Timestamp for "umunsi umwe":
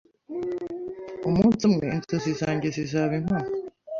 1.29-1.85